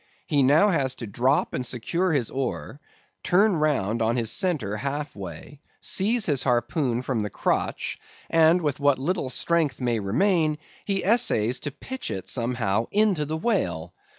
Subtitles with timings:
[0.25, 2.79] He now has to drop and secure his oar,
[3.21, 8.79] turn round on his centre half way, seize his harpoon from the crotch, and with
[8.79, 13.93] what little strength may remain, he essays to pitch it somehow into the whale.